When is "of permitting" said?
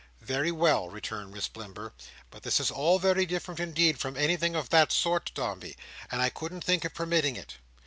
6.85-7.35